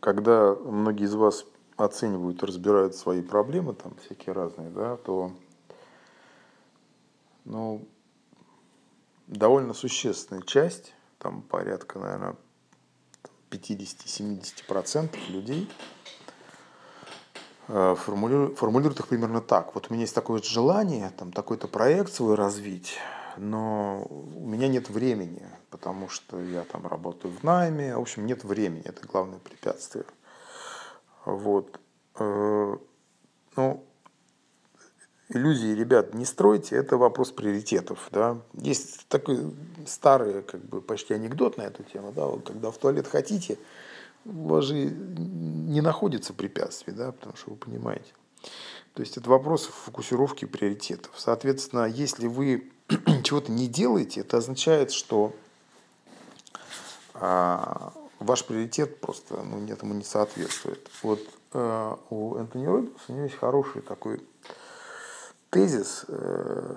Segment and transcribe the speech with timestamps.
[0.00, 1.46] когда многие из вас
[1.76, 5.32] оценивают разбирают свои проблемы, там всякие разные, да, то
[7.44, 7.86] ну,
[9.26, 12.36] довольно существенная часть, там порядка, наверное,
[13.50, 15.70] 50-70% людей
[17.68, 19.74] э, формулируют, их примерно так.
[19.74, 22.98] Вот у меня есть такое желание, там, такой-то проект свой развить,
[23.36, 28.44] но у меня нет времени, потому что я там работаю в найме, в общем, нет
[28.44, 30.04] времени, это главное препятствие.
[31.24, 31.80] Вот.
[32.18, 32.76] Э,
[33.56, 33.84] ну,
[35.28, 38.38] иллюзии, ребят, не стройте, это вопрос приоритетов, да.
[38.54, 39.52] Есть такой
[39.86, 43.58] старый, как бы, почти анекдот на эту тему, да, вот, когда в туалет хотите,
[44.24, 48.12] у вас же не находится препятствий, да, потому что вы понимаете.
[48.94, 51.12] То есть это вопрос фокусировки приоритетов.
[51.16, 52.70] Соответственно, если вы
[53.24, 55.32] чего-то не делаете, это означает, что
[57.20, 60.90] а, ваш приоритет просто ну, этому не соответствует.
[61.02, 61.20] Вот
[61.52, 64.20] а, у Энтони Робинса у него есть хороший такой
[65.50, 66.76] тезис, э,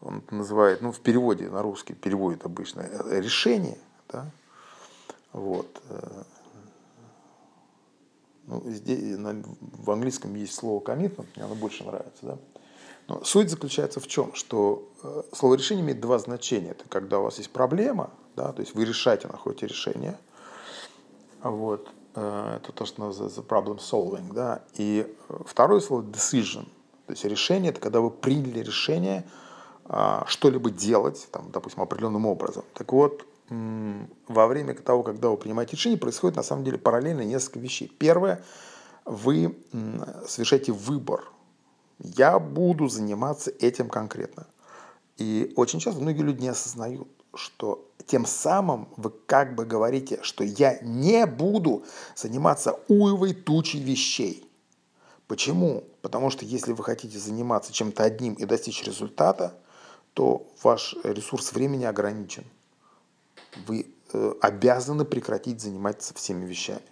[0.00, 4.30] он это называет, ну, в переводе на русский переводит обычно, э, решение, да,
[5.32, 5.68] вот.
[5.88, 6.22] Э,
[8.46, 12.38] ну, здесь, в английском есть слово commitment, мне оно больше нравится, да.
[13.06, 14.34] Но суть заключается в чем?
[14.34, 14.88] Что
[15.32, 16.70] слово решение имеет два значения.
[16.70, 20.18] Это когда у вас есть проблема, да, то есть вы решаете, находите решение.
[21.42, 21.88] Вот.
[22.14, 24.62] Это то, что называется problem solving, да.
[24.74, 25.14] И
[25.46, 26.66] второе слово decision–
[27.10, 29.24] то есть решение– это когда вы приняли решение
[29.84, 32.62] а, что-либо делать, там, допустим, определенным образом.
[32.72, 37.58] Так вот, во время того, когда вы принимаете решение, происходит на самом деле параллельно несколько
[37.58, 37.92] вещей.
[37.98, 38.44] Первое,
[39.04, 39.58] вы
[40.28, 41.24] совершаете выбор.
[41.98, 44.46] Я буду заниматься этим конкретно.
[45.16, 50.42] И очень часто многие люди не осознают, что тем самым вы как бы говорите, что
[50.42, 51.84] я не буду
[52.16, 54.44] заниматься уйвой тучей вещей.
[55.26, 55.84] Почему?
[56.02, 59.54] Потому что если вы хотите заниматься чем-то одним и достичь результата,
[60.14, 62.44] то ваш ресурс времени ограничен.
[63.66, 66.82] Вы э, обязаны прекратить заниматься всеми вещами.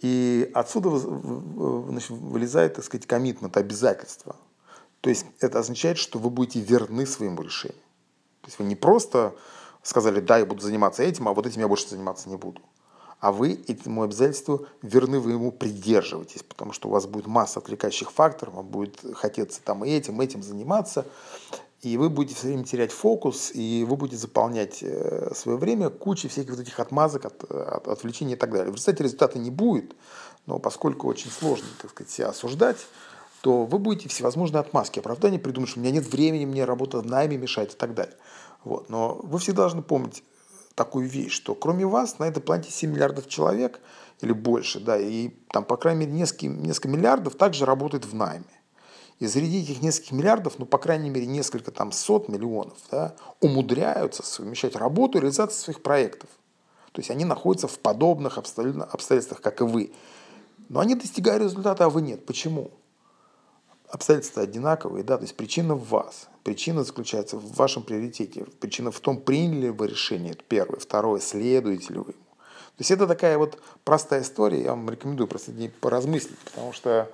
[0.00, 4.36] И отсюда значит, вылезает, так сказать, коммитмент, обязательство.
[5.00, 7.78] То есть это означает, что вы будете верны своему решению.
[8.42, 9.34] То есть вы не просто
[9.82, 12.60] сказали, да, я буду заниматься этим, а вот этим я больше заниматься не буду
[13.22, 18.10] а вы этому обязательству верны, вы ему придерживаетесь, потому что у вас будет масса отвлекающих
[18.10, 21.06] факторов, вам будет хотеться там и этим, этим заниматься,
[21.82, 26.26] и вы будете все время терять фокус, и вы будете заполнять э, свое время кучей
[26.26, 28.72] всяких вот этих отмазок, от, от отвлечений и так далее.
[28.72, 29.94] В результате результата не будет,
[30.46, 32.78] но поскольку очень сложно, так сказать, себя осуждать,
[33.42, 37.06] то вы будете всевозможные отмазки, оправдания придумать, что у меня нет времени, мне работа в
[37.06, 38.16] найме мешает и так далее.
[38.64, 38.88] Вот.
[38.88, 40.22] Но вы всегда должны помнить,
[40.74, 43.80] такую вещь, что кроме вас на этой планете 7 миллиардов человек
[44.20, 48.44] или больше, да, и там, по крайней мере, несколько, несколько миллиардов также работает в найме.
[49.18, 54.22] И среди этих нескольких миллиардов, ну, по крайней мере, несколько там сот миллионов, да, умудряются
[54.24, 56.30] совмещать работу и реализацию своих проектов.
[56.92, 59.92] То есть они находятся в подобных обстоятельствах, как и вы.
[60.68, 62.24] Но они достигают результата, а вы нет.
[62.24, 62.70] Почему?
[63.92, 66.30] Обстоятельства одинаковые, да, то есть причина в вас.
[66.44, 68.46] Причина заключается в вашем приоритете.
[68.58, 70.80] Причина в том, приняли вы решение, это первое.
[70.80, 72.24] Второе, следуете ли вы ему.
[72.42, 77.10] То есть это такая вот простая история, я вам рекомендую просто не поразмыслить, потому что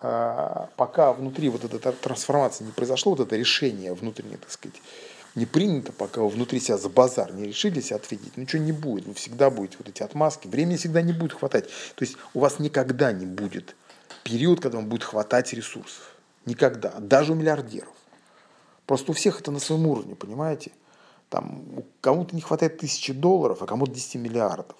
[0.00, 4.82] э, пока внутри вот эта трансформация не произошло, вот это решение внутреннее, так сказать,
[5.36, 9.06] не принято, пока вы внутри себя за базар не решились ответить, ничего не будет.
[9.06, 11.66] Вы всегда будете вот эти отмазки, времени всегда не будет хватать.
[11.94, 13.76] То есть у вас никогда не будет
[14.22, 16.16] период, когда вам будет хватать ресурсов.
[16.46, 16.94] Никогда.
[16.98, 17.94] Даже у миллиардеров.
[18.86, 20.72] Просто у всех это на своем уровне, понимаете?
[21.28, 21.64] Там
[22.00, 24.76] кому-то не хватает тысячи долларов, а кому-то 10 миллиардов.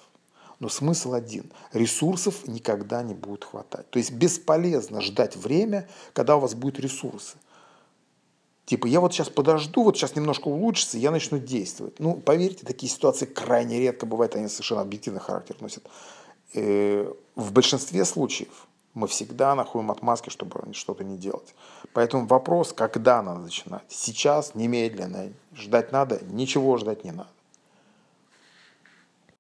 [0.59, 1.51] Но смысл один.
[1.73, 3.89] Ресурсов никогда не будет хватать.
[3.91, 7.39] То есть бесполезно ждать время, когда у вас будут ресурсы.
[8.67, 11.99] Типа, я вот сейчас подожду, вот сейчас немножко улучшится, я начну действовать.
[11.99, 15.85] Ну, поверьте, такие ситуации крайне редко бывают, они совершенно объективный характер носят.
[16.55, 21.55] Э, в большинстве случаев мы всегда находим отмазки, чтобы что-то не делать.
[21.93, 23.85] Поэтому вопрос, когда надо начинать.
[23.89, 25.33] Сейчас, немедленно.
[25.55, 27.29] Ждать надо, ничего ждать не надо.